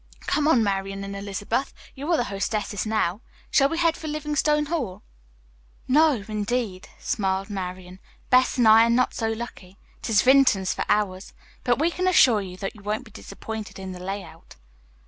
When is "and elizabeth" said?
1.03-1.75